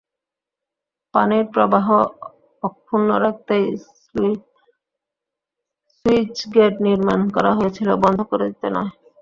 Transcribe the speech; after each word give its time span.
পানির 1.13 1.45
প্রবাহ 1.53 1.87
অক্ষুণ্ন 2.63 3.09
রাখতেই 3.25 3.65
স্লুইসগেট 5.95 6.73
নির্মণ 6.87 7.19
করা 7.35 7.51
হয়েছিল, 7.57 7.89
বন্ধ 8.03 8.19
করে 8.29 8.45
দিতে 8.49 8.67
নয়। 8.75 8.91